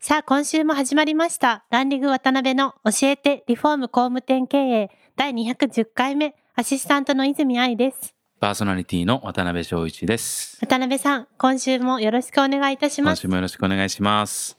[0.00, 1.64] さあ今週も始まりました。
[1.70, 8.14] ランリング渡辺の教えてリフォーム工務店経営第210回目アシスタントの泉愛です。
[8.38, 10.56] パーソナリティの渡辺翔一です。
[10.60, 13.18] 渡辺さん、今週もよろしくお願いいたします。
[13.18, 14.56] 今週もよろしくお願いします。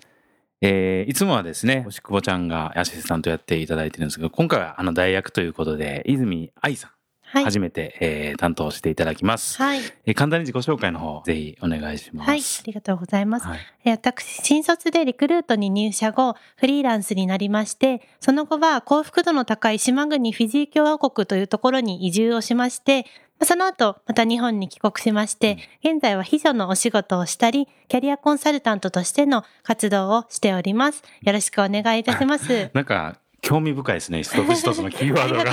[0.60, 6.99] えーいつもはですね、おしくぼちゃんがアシスタントやっていただいてるんですけど、今回はあの代役ということで、泉愛さん、はい。
[7.32, 9.58] 初めて、えー担当していただきます。
[9.62, 9.80] はい。
[10.06, 12.28] えー簡単に自己紹介の方、ぜひお願いします。
[12.30, 12.40] はい。
[12.40, 13.48] ありがとうございます。
[13.48, 23.06] はいえー私、新卒でリクルートに入社後、フリーランスになりまして、その後は幸福度の高い島国フィジー共和国というところに移住をしまして、
[23.40, 31.04] まあその後、また日本に帰国しまして、現在は秘書のお仕事をしたり、キャリアコンサルタントとしての活動をしております。
[31.22, 32.70] よろしくお願いいたします。
[32.76, 34.24] なんか、興味深いですね。
[34.24, 35.44] 一つ一つのキーワードが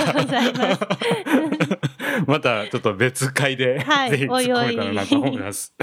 [2.25, 5.73] またちょっと別会で、はいぜひ突っ込めたらなと思います。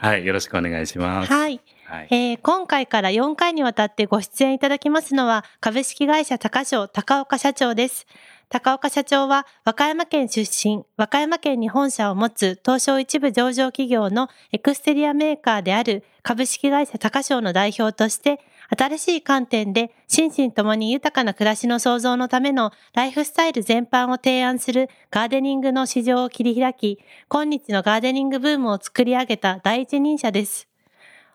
[0.00, 1.32] はい、よろしくお願いします。
[1.32, 1.60] はい。
[1.84, 2.08] はい。
[2.10, 8.06] えー今回から4回にわたってご出演いただきますのは、株式会社高商高岡社長です。
[8.48, 18.40] 高岡社長は、和歌山県出身、和歌山県に本社を持つ東証一部上場企業のエクステリアメーカーである株式会社高商の代表として、
[18.76, 30.68] 新しい観点で心身ともに豊かな暮らしの創造のためのライフスタイル全般を提案するガーデニングの市場を切り開き、今日のガーデニングブームを作り上げた第一人者です。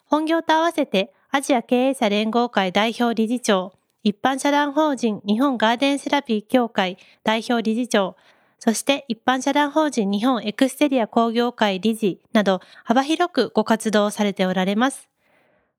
[0.06, 8.16] 本業と合わせてアジア経営者連合会代表理事長、一般社団法人日本ガーデンセラピー協会代表理事長、
[8.60, 15.10] そして一般社団法人日本エクステリア工業会理事など幅広くご活動されておられます。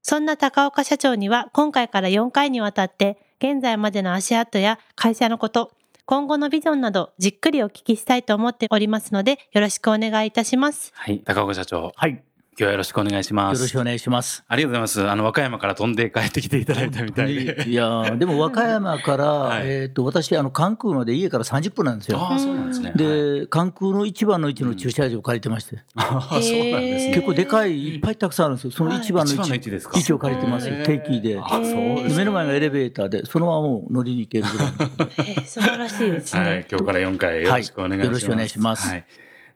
[0.08, 5.72] そんな高岡社長には今回から4回にわたって現在までの足跡や会社のこと、
[6.04, 10.92] 今後のビジョンなどじっくりお聞きしたいと思っておりますのでよろしくお願いいたします。
[10.94, 12.22] はい、高岡社長、はい。
[12.58, 13.58] 今日はよろしくお願いします。
[13.58, 14.42] よろしくお願いします。
[14.48, 15.10] ありがとうございます。
[15.10, 17.64] あの、和歌山から飛んで帰ってきていただいたみたいで。
[17.68, 22.18] いやーでも和歌山から、はいえっ、と、私、あの、関空まで家から30分なんですよ。
[22.18, 22.88] ああ、そうなんですね。
[22.88, 27.12] はい、で、関空の一番の一の駐車場を借りてまして、ああ、そうなんですね。
[27.16, 28.70] 結構でかい、いっぱいたくさんあるんですよ。
[28.70, 30.76] その一番の一番の一位置ですか位置を借りてますよ。
[30.82, 31.38] 定期で。
[31.38, 31.62] あ、そう
[32.04, 35.10] です目の前がエレベーターで、そのままもう乗りに行けるぐらいの。
[35.18, 36.40] えー素晴らしいですね。
[36.40, 38.00] はい、今日から4回よろしくお願いします。
[38.00, 39.04] はいよろしくお願いしますはい。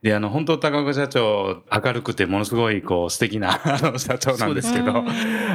[0.03, 5.05] で、あの、本当、高岡社長、明るくて、ものすごい、こう、素敵な、 あの、社長なんですけど、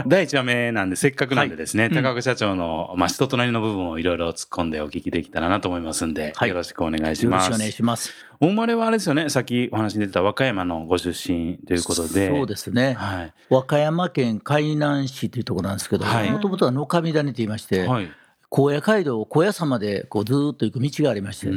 [0.05, 7.45] 第1話目なんで、せっかくなんでですね、高岡社長の、まあ、人となりの部分をいろいろ突っ込んでお聞きできたらなと思いますんで、はいよろしくお願いします。
[7.45, 8.13] よろしくお願いします。
[8.39, 12.29] お生まれはあれですよね、さっきお話に出てた和歌山のご出身ということで。
[12.29, 12.93] そうですね。
[12.93, 13.33] はい。
[13.49, 18.11] 和歌山県海南市というところなんですけど、はいもともとは野上谷と言いまして、はい。
[18.49, 21.51] 高野街道、高野山までこうずーっと行く道がありまして、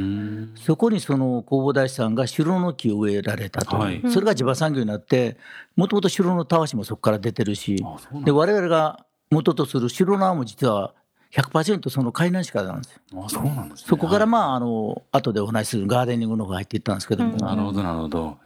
[0.61, 4.01] そこにその弘法大師さんが白の木を植えられたと、はい。
[4.09, 5.37] それが地場産業になって、
[5.75, 7.83] もともと白のたわしもそこから出てるし、
[8.25, 10.93] で我々が元とする白縄も実は
[11.31, 13.23] 100%その海南市からなんですよ。
[13.23, 13.85] あ、そうなんですね。
[13.87, 18.37] そこからはいまあ、あの後でお話しするガーデニングの方が入っていったんですけども、なるほど、なるほど。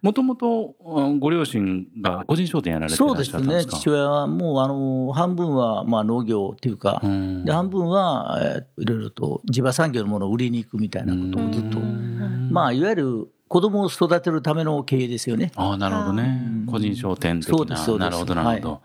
[0.00, 3.76] もともと、うんご両親が個人商店やられてそうですね、しゃったんですか？
[3.76, 15.52] 父親はもうあの半分はまあ農業っていうか、うんで半分は、えーいろいろと地場産業のものを売りに行くみたいなことをずっと、まあ、いわゆる子供を育てるための経営ですよね。
[15.56, 16.66] ああ、なるほどねうん。
[16.66, 17.56] 個人商店的な。
[17.58, 18.72] そうですそうですなるほど、なるほど。
[18.72, 18.80] は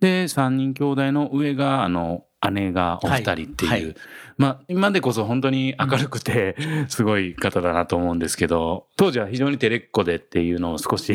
[0.00, 3.94] で、三人兄弟の上が、あの、姉がお二人っていう、はいはい
[4.36, 6.56] まあ、今でこそ本当に明るくて、
[6.88, 11.14] すごい方だなと思うんですけど、当時は非常に照れっ子でっていうのを少し、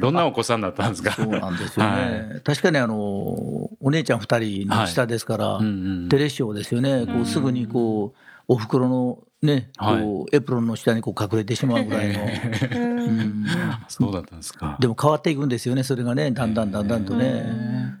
[0.00, 1.12] どんなお子さんだったんですか？
[1.12, 2.40] そうなんですよね。
[2.42, 7.06] 確かにあのお姉ちゃん二人の下ですから、うんうんテレショーですよね。
[7.06, 12.20] こうすぐにこうお袋のね、こうエプロンの下にこう隠れてしまうぐらいの。
[12.74, 12.78] う
[13.12, 13.44] ん
[13.86, 14.76] そうだったんですか。
[14.80, 15.84] でも変わっていくんですよね。
[15.84, 17.44] それがね、だんだんだんだんとね。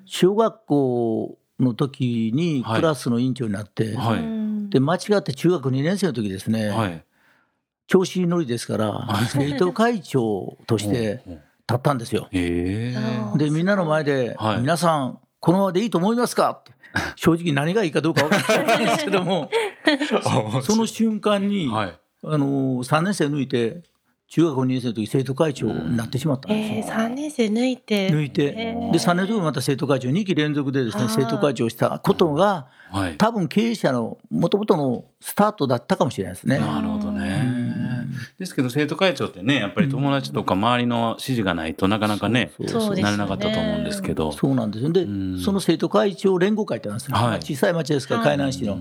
[0.06, 4.70] 小学校の時にはいクラスの委員長になって、はい。
[4.70, 6.68] で間違って中学2年生の時ですね。
[6.68, 7.04] はい。
[7.86, 11.38] 調子乗りですから、生徒会長として立
[11.74, 12.28] ったんですよ。
[12.30, 12.94] へ
[13.34, 13.38] え。
[13.38, 16.50] で、みんなの前で、はい皆さん、このままでいいと思いますか？
[16.50, 16.72] って、
[17.16, 19.50] 正直何がいいかどうか分からないんですけども、
[20.62, 21.98] その瞬間に、はい。
[22.26, 23.82] あの3年生抜いて、
[24.34, 26.94] 中学校2年生の時生徒会長になってしまったんですよ。
[26.96, 28.10] えー、3年生抜いて。
[28.10, 33.16] 抜いて、えーで3年の時また生徒会長2期連続でですね生徒会長をしたことがはい。
[33.16, 36.58] 多分経営者のもともとのスタートだったかもしれないですね。
[36.58, 37.53] なるほどね。
[38.38, 42.96] ですけど生徒会長ってね、やっぱり友達とか周りの指示がないとなかなかね、そうそうそう。
[42.96, 44.32] ですよねなれなかったと思うんですけど。
[44.32, 45.38] そうなんですよで、うん。
[45.38, 47.26] その生徒会長連合会ってなんですよ、はい。
[47.26, 48.28] まあ小さい町ですからはい。
[48.30, 48.78] 海南市の。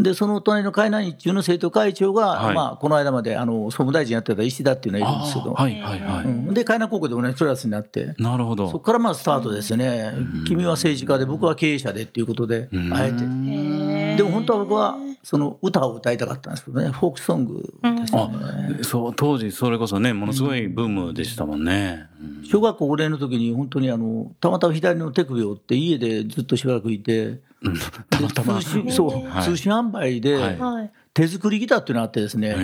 [0.00, 2.54] でその隣の海南市中の生徒会長が、はい。
[2.54, 6.24] まあ、この間まであの総務大臣やってた石田っていうのがいるんですけど、はいはいはい。
[6.24, 6.54] うん。
[6.54, 8.14] で海南高校で同じクラスになって。
[8.18, 8.66] なるほど。
[8.66, 10.12] そこからまあスタートですね、
[10.48, 12.92] 君は政治家で僕は経営者でっていうことで、うん。
[12.92, 14.16] あえて、えー。
[14.16, 22.08] でも本当は僕はその歌を歌いたかったんですけどね、フォークソングですあね。、そう、当時それこそね、ものすごいブームでしたもんね。
[22.22, 27.78] うん小学校5年の時に本当にあのたまたま左の手首を折って家でずっとしばらくいて、うん
[28.08, 28.60] たまたま。
[28.60, 30.90] 通信そう、はい通信販売で、はいはい。
[31.12, 32.54] 手作りギターっていうのがあってですね、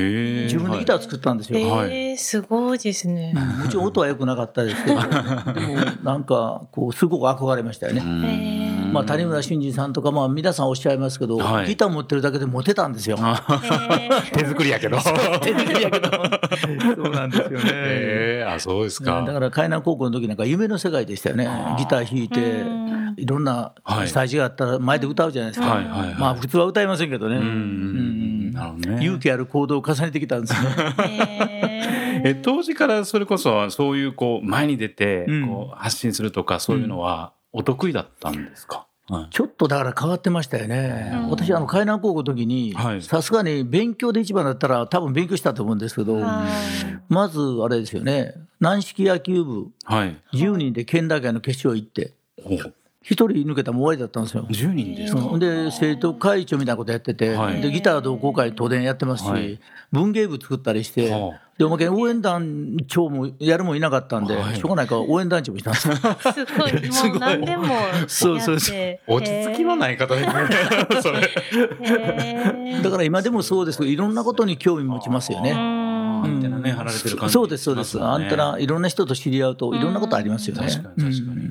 [0.44, 1.58] 自分でギター作ったんですよ。
[1.58, 3.35] えはいー、すごいですね。
[3.35, 5.00] もちろん音は良くなかったですけど、
[5.53, 8.03] でもなんかこうすごく憧れましたよね。
[8.93, 13.17] まあ、谷村新司さんとか、まあ、皆さんおっしゃいますけど、はいギター持ってるだけでモテたんですよ。
[13.19, 14.99] えー手作りやけど。
[14.99, 16.11] 手作りやけど
[16.97, 17.65] そうなんですよね。
[17.73, 19.23] ええあ、そうですか。
[19.27, 21.49] だから海南高校の時なんか夢の世界でしたよね。
[21.79, 25.69] ギター弾いてうん、いろんなはいスタジオがあったら前で歌うじゃないですか。
[25.69, 27.37] はいはいはいまあ普通は歌いませんけどね。
[27.37, 28.27] うん
[28.77, 29.05] ね。
[29.05, 30.61] 勇気ある行動を重ねてきたんですね。
[32.25, 39.35] え当時からそれこそそういうこう前に出てうんこう発信するとかそういうのはお得意だったんですか、はい。
[39.35, 41.11] ちょっとだから変わってましたよね。
[41.14, 41.31] うん。
[41.31, 43.03] 私あの海南高校の時にはい。
[43.03, 46.99] さすがに勉強で一番だったら多分勉強したと思うんですけど、はい。
[47.08, 48.35] まずあれですよね。
[48.61, 50.17] 軟式野球部はい。
[50.35, 52.12] 10人で県大会の決勝行って
[52.44, 52.70] お1
[53.06, 54.47] 人抜けたらもう終わりだったんですよ。
[54.50, 55.38] 10人ですか、うん。
[55.38, 57.62] で生徒会長みたいなことやってて、はい。
[57.62, 59.58] でギター同好会東電やってますし、はい。
[59.93, 64.56] 文芸部作ったりして、はあでおまけに応援団長もやるもいなかったんで、はい。
[64.56, 65.94] しょうがないから応援団長もしたんですよ。
[65.97, 66.73] すごい、
[67.11, 68.08] もう何でもやって。
[68.08, 68.99] そうそうそう。
[69.06, 70.35] 落ち着きのない方ですね。
[71.00, 72.81] それ。
[72.82, 75.53] だから今でもそうですけどいろんなことに興味持ちますよね。
[75.55, 80.69] アンテナね張られてる感じそうですそうです、アンテナいろんな人と知り合うといろんなことありますよね。
[80.69, 81.47] 確かに確かに。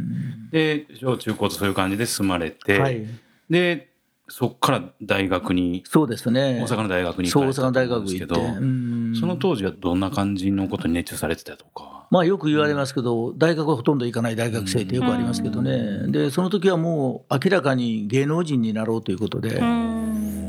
[0.52, 3.08] で小中高とそういう感じで住まれて、
[3.50, 3.90] で
[4.28, 6.60] そこから大学にそうですね。
[6.68, 12.08] 大阪の大学にそう行かれたん大阪の大学ですけど、行って、うんその当時はどんな感じのことに熱中されてたとか？
[12.12, 20.06] まあよく言われますけど、大学はほとんど行かない大学生ってよくありますけどね、でその時はもう明らかに芸能人になろうということで、うん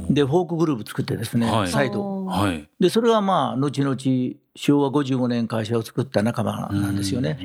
[0.08, 2.24] でフォークグループ作ってですね、はい再度。
[2.26, 2.68] はい。
[2.78, 3.96] でそれはまあ後々
[4.54, 7.38] 昭和55年会社を作った仲間なんですよね。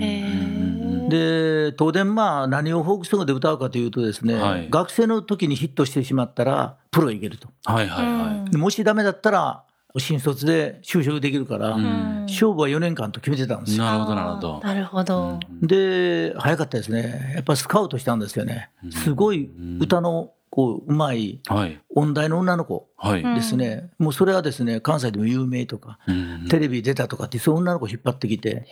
[1.11, 9.63] で東電まあ何をフォークソングで歌うかというとですね、はい学生の時にヒットしてしまったらプロへ行けるとはいはいはでもしダメだったら
[9.97, 13.77] 新卒で就職できるから、ん勝負は4年間と決めてたんですい。
[13.77, 13.83] よ。
[13.83, 14.59] なるほどなるほど。
[14.63, 15.39] なるほど。
[15.61, 21.79] で早かったですねやっぱスカウトしたんですよねすごい歌のこううまいはい。
[21.95, 23.23] 音大の女の子はい。
[23.35, 28.67] ですね、もうそれはですね関西でも有名とか、うんテレビ出たとかってそういう女の子引っ張ってきて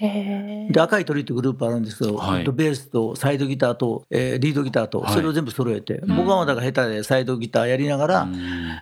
[0.71, 2.43] で赤い鳥ってグループあるんですけど、はい。
[2.43, 5.13] ベースとサイドギターと、えーリードギターとはい。
[5.13, 8.35] それを全部揃えて、僕はまだから下手でサイドギターやりながら、うん。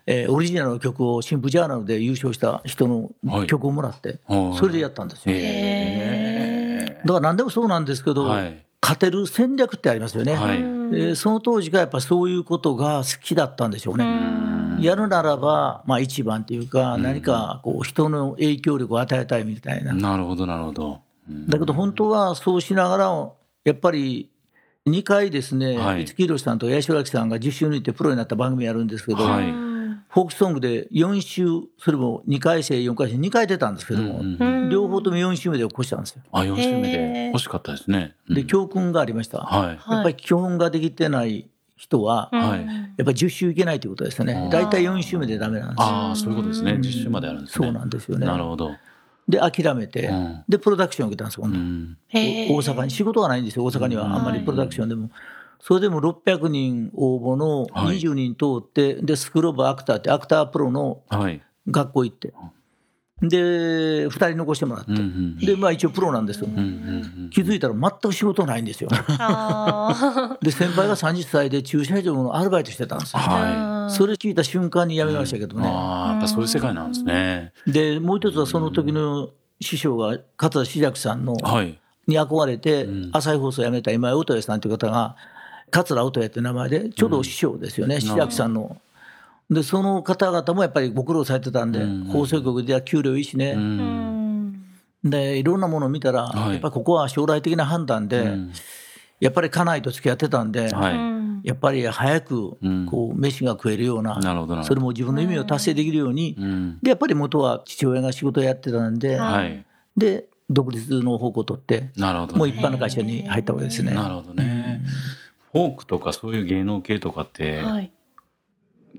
[0.08, 3.48] えーオリジナルの曲を新婦ジャーナルで優勝した人のはい。
[3.48, 4.58] 曲をもらって、はい。
[4.58, 5.36] それでやったんですよ。
[5.36, 10.34] へだから何でもそうなんですけど、はい勝てる戦略ってありますよね。
[10.34, 14.06] はいえーその当時がやっぱそういうことが好きだったんでしょうね。
[14.80, 19.92] やるならば、まあ、一番というか、何かこう人の影響力を与えたいみたいな。
[19.92, 21.02] なるほどなるほど。
[21.30, 23.32] うんだけど本当はそうしながら、
[23.66, 24.30] やっぱり
[24.88, 29.67] 2回ですね、はい五木ひろしさんと八代亜紀さんが10週抜いてプロになった番組やるんですけど、はい
[30.18, 31.46] フォークソングで4週、
[31.78, 36.24] それも2回生、4回生、2回出たんですけども、うんうん両方とも4週目で起こしたんですよ。
[36.32, 38.16] あ、4週目へでー欲しかったですね。
[38.28, 39.38] うんで、教訓がありました。
[39.38, 39.92] はい。
[39.92, 44.50] やっぱり基本ができてない人は、はいうんやっぱり10週いけないということですよね。
[44.52, 45.86] 大体4週目でダメなんですよ。
[45.86, 46.72] ああ、そういうことですね。
[46.74, 47.68] 10週まであるんですね。
[47.68, 48.72] そうなんですよねなるほど。
[49.30, 52.90] で、諦めて、うんで、プロダクションを受けたんですよ、今度うん大阪に。
[52.90, 54.16] 仕事がないんですよ、大阪には。
[54.16, 55.12] あんまりプロダクションでも。
[55.60, 61.42] それでも600人応募のはい20人通って、で、スクールオブアクターってアクタープロのはい。
[61.70, 62.34] 学校行って、
[63.22, 66.48] で、2人残してもらって、うんうんで、まあ一応プロなんですよ。
[66.48, 68.90] うんうん気づいたら全く仕事ないんですよ。
[68.92, 73.20] あで、先輩が30歳で駐車場のアルバイトしてたんですよ。
[73.20, 75.62] はーそれ聞いた瞬間に辞めましたけどい。
[75.62, 75.68] ね。
[75.68, 77.54] ああ、やっぱそういう世界なんですね。
[77.66, 81.80] で、もう一つはその時の師匠が勝田志らくさんの、はい。
[82.08, 85.18] に憧れてうん、朝日放送を辞めた今井音也さんという方が、
[85.70, 88.78] 桂音也って名前で、ちょうど師匠ですよね、志らくさんの。
[89.50, 92.04] で、その方々もやっぱりご苦労されてたんで、うん。
[92.06, 93.56] 放送局では給料いいしね、
[95.04, 96.54] でいろんなものを見たら、はい。
[96.54, 98.54] やっぱりここは将来的な判断で、うん。
[99.20, 100.96] やっぱり家内と付き合ってたんで、はい。
[100.96, 101.42] うん。
[101.44, 102.86] やっぱり早くうん。
[102.88, 106.80] こう飯が食えるような、なそれも自分の夢を達成できるように、うん。
[106.82, 109.66] でやっぱり元は父親が仕事をやってたんで、はい。
[109.96, 112.40] で独立の方向を取って、なるほどね。
[112.40, 113.94] もう一般の会社に入ったわけですね。
[113.94, 114.82] なるほどね
[115.54, 117.92] フォークとかそういう芸能系とかってはい。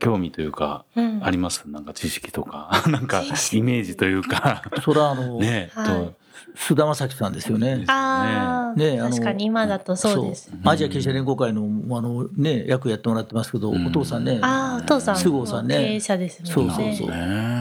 [0.00, 1.20] 興味というかうん。
[1.24, 1.68] あります？
[1.68, 2.82] なんか知識とか。
[2.88, 4.62] なんかイメージというか。
[4.84, 5.86] それはあの、ねはい。
[5.88, 6.14] と
[6.54, 7.84] 菅田将暉さんですよね。
[7.88, 10.52] ああ、ねあの確かに今だとそうです。
[10.64, 11.62] アジア経営者連合会の
[11.96, 13.86] あの、ね、役やってもらってますけど、うん。
[13.88, 15.16] お父さんね、ああ、お父さん。
[15.16, 15.76] 菅生さんね。
[15.76, 16.74] 経営者ですもんね。
[16.74, 17.10] そうそうそう。
[17.10, 17.57] ね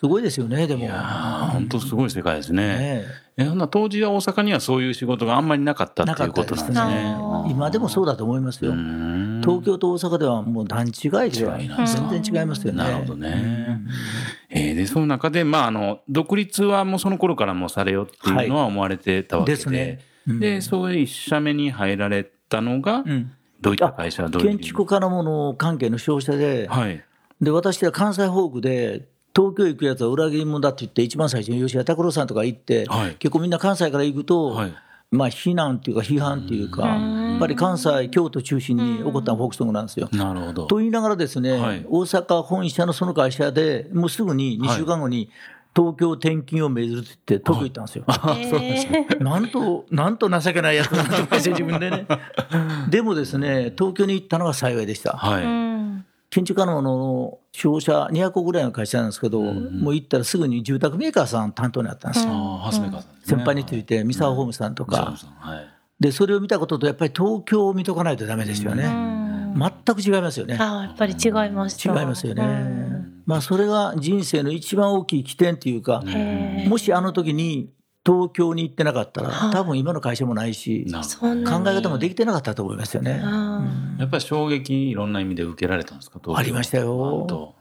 [0.00, 0.84] すごいですよね、でも。
[0.84, 2.78] いやー本当すごい世界ですね。
[2.78, 3.04] ね
[3.36, 3.44] え。
[3.44, 7.16] ほんなら当時は大阪にはそういう仕事があんまりなかったっていうことなんですね。
[7.50, 8.70] 今でもそうだと思いますよ。
[8.70, 9.42] うん。
[9.44, 10.92] 東京と大阪ではもう段違い
[11.30, 12.78] では全然違いますよね。
[12.78, 13.78] なるほどね。
[14.48, 20.00] えーでその中で、まあ、あの独立はもうその頃からもうされよっていうのは思われてたわけで、ですね。
[20.26, 20.40] うん。
[20.40, 23.32] でそういう一社目に入られたのが、うん。
[23.60, 27.04] どういった会社どういう建築家のもの関係の商社で、はい。
[27.42, 33.14] で私は関西ホークで、東京行くやつは裏切り者だって言って、一番最初に吉田拓郎さんとか行って、はい。
[33.16, 34.74] 結構みんな関西から行くと、はい。
[35.10, 40.08] まあ、非難っていうか、批判っていうか、やっぱり関西、京都中心に起こったのがフォークソングなんですよ。
[40.12, 40.66] なるほど。
[40.66, 41.84] と言いながらですね、はい。
[41.88, 45.28] 大阪本社のその会社で、もうすぐに2週間後に、
[45.74, 48.04] 東京転勤を命ずるって言って、東京行ったんですよ。
[48.06, 49.22] えー。
[49.22, 52.06] なんと、なんと情けないやつなんて思いました自分でね。
[52.88, 55.12] でもですね、東京に行ったのが幸いでした。
[55.12, 62.32] はい、うん建築家のの商社200個ぐらいの会社なんですけど、もう行ったらすぐに住宅メーカーさん担当になったんですよ。
[62.32, 68.84] ああハスメーカーさん先輩について、三沢ホームさんとか、はいで、それを見たことと、やっぱり東京を見とかないとダメですよね。
[69.54, 70.56] 全く違いますよね。
[70.58, 72.00] ああ、やっぱり違いました。
[72.00, 73.22] 違いますよねうん。
[73.26, 76.02] まあ、それが人生の一番大きい起点っていうか、
[76.66, 77.70] もしあの時に
[78.04, 79.52] 東京に行ってなかったら、はい。
[79.52, 80.86] 多分今の会社もないし、
[81.20, 83.20] 考え方もできてなかったと思いますよね。
[83.22, 83.62] あ
[83.96, 86.18] どやっぱり衝撃いろんな意味で受けられたんですか？
[86.34, 87.54] ありましたよ。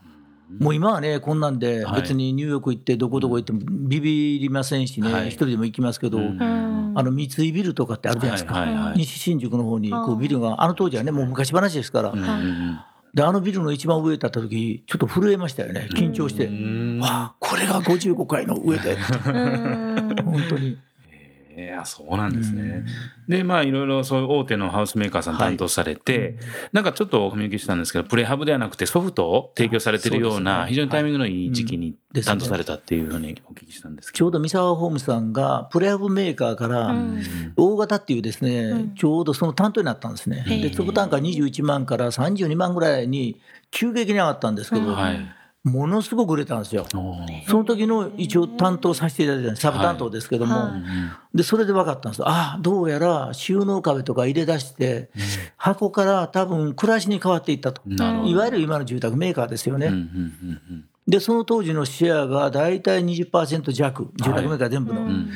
[0.60, 2.02] もう今はね、こんなんではい。
[2.02, 5.28] 別にニューヨーク行ってどこどこ行ってもビビりませんしね、はい。
[5.28, 6.94] 一人でも行きますけど、うん。
[6.96, 8.98] あの三井ビルとかってあるじゃないですか、はいはいはい。
[8.98, 12.20] 西新宿の方にこうビルが、あの当時はね、もう昔話ですから、うん。
[12.20, 12.80] うん
[13.12, 17.00] であのビルの一番上に立った時ちょっと震えましたよね、緊張して、うん。
[17.00, 19.89] わあ、これが55階の上で、うん
[20.30, 20.78] 本当に。
[21.60, 22.86] いやそうなんですね。
[23.28, 26.38] でまあいろいろそういう大手のハウスメーカーさん担当されて、
[26.72, 37.22] なんかちょっとお見受けしたんですけどプレハブではなくてソフトを提供されてるような非常にタイミングのいい時期に担当されたっていうふうにお聞きしたんですけちょうど三沢ホームさんがプレハブメーカーからうん
[37.58, 40.44] 大型っていうですね、うんちょうどその担当になったんですね。
[40.48, 43.40] へえで坪単価21万から32万ぐらいに
[43.72, 44.94] 急激に上がったんですけど、ど。
[44.94, 45.39] はい。
[45.64, 46.86] ものすごく売れたんですよ。
[46.90, 46.98] そ
[47.58, 50.72] の時の一応担当させていただいたサブ担当ですけども、はい。
[50.72, 50.82] はい
[51.32, 52.24] でそれで分かったんです。
[52.26, 55.12] ああどうやら収納壁とか入れ出して、
[55.58, 57.84] 箱から多分暮らしに変わっていったと。
[57.88, 59.88] いわゆる今の住宅メーカーですよね。
[59.88, 60.02] うんうんう
[60.74, 65.30] んでその当時のシェアが大体20%弱住宅メーカー全部の、うんうんうん。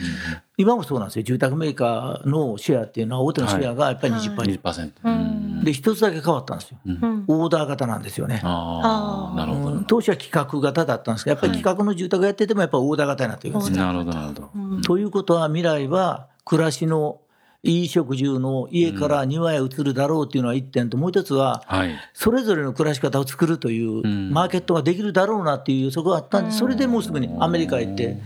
[0.56, 1.24] 今もそうなんですよ。
[1.24, 4.40] 住宅メーカーのシェアっていうのは大手のシェアがやっぱり20%、うん。
[4.40, 4.84] 20%。
[4.84, 5.33] ううんん
[5.64, 6.78] で一つだけ変わったんですよ。
[6.86, 7.26] うん。
[7.28, 8.42] オーダー型なんですよね。
[8.44, 9.76] ああ、なるほど。
[9.78, 9.86] うん。
[9.86, 13.78] 当初は企画型だったんですけどやっぱり企画の住宅やっててもやっぱりオーダー型になってるんですよ。
[13.78, 14.50] なるほど、なるほど。
[14.56, 14.82] うん。
[14.82, 17.20] ということは未来は暮らしの
[17.66, 21.96] 衣食住の家から庭へ移るだろうというのは一点ともう一つははい。
[22.14, 24.32] それぞれの暮らし方を作るといううん。
[24.32, 28.18] マーケットができるだろうなっていう予測があったんでそれでもうすぐにアメリカへ行って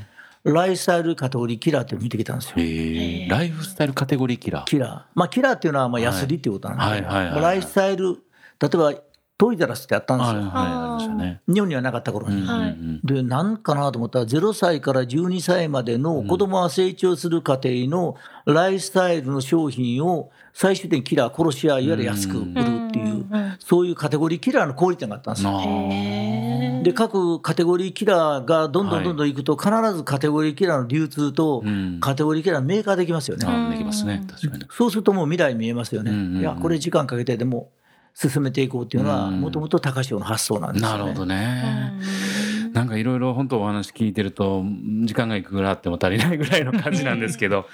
[0.54, 2.56] ライフスタイルカテゴリーキラーっていうのを見てきたんですよ。
[2.58, 4.66] ええライフスタイルカテゴリーキラー。
[4.66, 5.02] キラー。
[5.16, 8.94] まあキラーっていうのはまあ安りっていうことなんですけどはいはいはいはいまあライフスタイル例えば
[9.38, 10.42] トイザラスってあったんですよ。
[10.42, 11.54] はいはい。
[11.54, 12.48] 日本にはなかった頃に。
[12.48, 22.87] はいうんで、なんかなと思ったら、0歳から12歳までの子供が成長する過程のライフスタイルの商品を最終的にキラー、殺し屋、いわゆる安く売るっていう、
[23.60, 26.84] そういうカテゴリーキラーの小売店があったんですよ。
[26.84, 33.46] で、各カテゴリーキラーがどんどんどんどんいくと、必ずカテゴリーキラーの流通とうんカテゴリーキラーのメーカーできますよね。
[33.72, 34.24] できますね。
[34.30, 34.66] 確かに。
[34.70, 36.12] そうするともう未来見えますよね。
[36.12, 37.70] うんうんうんいや、これ時間かけてでも
[38.14, 40.98] 進めていこうっていうのは、うんもともと高潮の発想なんですよね。
[40.98, 41.94] なるほどね。
[42.74, 44.64] なんかいろいろ本当お話聞いてると
[45.04, 47.66] 時間がいくらあっても足りないぐらいの感じなんですけど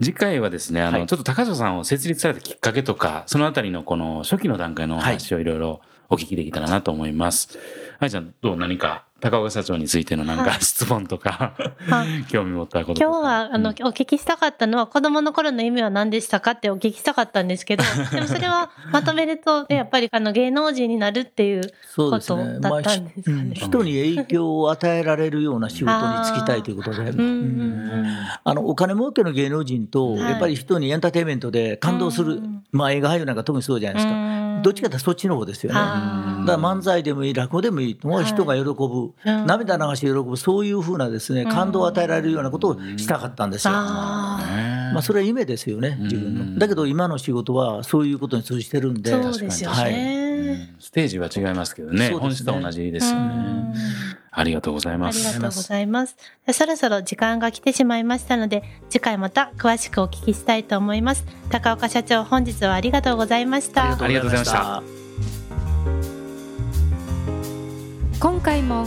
[0.00, 1.06] 次回はですねあの、はい。
[1.06, 7.58] ちょっと高城さんを設立されたきっかけとかそのあたりのこの初期の段階のお話をいろいろお聞きできたらなと思います。
[7.98, 8.56] はい、じゃあどう？
[8.56, 9.06] 何か？
[9.22, 11.54] 高岡社長についてのなんか質問とか、
[11.88, 13.06] は 興味持ったこととか。
[13.06, 22.44] 今日はあの、お聞きしたかったのは子供の頃の夢は何でしたかってお聞きしたかったんですけど でもそれはまとめると やっぱりあの芸能人になるっていうそうですね。
[22.44, 23.44] ことだったんですかね。
[23.44, 30.20] まあ人に影響を与えられるような仕事に就きたいということで、うんうんあのお金儲けの芸能人と、はい。
[30.22, 34.12] やっぱり人にエンターテインメントで感動する、うんまあ映画俳優なんか特にそうじゃないですか。
[34.12, 34.62] うん。
[34.62, 35.78] どっちかというとそっちの方ですよね。
[35.78, 39.46] だから漫才でもいい、落語でもいい、もう人が喜ぶ、うん。
[39.46, 43.74] 涙流して喜ぶ、そういうふうなですね、感動を与えられるようなことをしたかったんですよ。
[43.74, 44.38] あ
[44.92, 46.58] まあ、それは夢ですよね、自分の。
[46.58, 49.92] だけど今の仕事はそういうことに通じてるんで、ーそうですよはい。
[49.92, 50.74] ね。
[50.78, 52.14] ステージは違いますけどねね。
[52.16, 53.26] 本質と同じですよね。
[53.26, 53.74] うん。
[54.34, 55.28] ありがとうございます。
[55.28, 56.16] ありがとうございます。
[56.52, 61.24] そろそろ時間が来てしまいましたので、次回また詳しくお聞きしたいと思います。
[61.50, 63.98] 高岡社長、本日はありがとうございました。
[64.02, 64.82] ありがとうございました。
[68.20, 68.86] 今回も